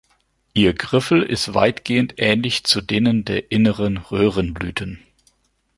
Ihr 0.55 0.73
Griffel 0.73 1.21
ist 1.21 1.53
weitgehend 1.53 2.15
ähnlich 2.17 2.63
zu 2.63 2.81
denen 2.81 3.23
der 3.23 3.51
inneren 3.51 3.97
Röhrenblüten. 3.97 4.97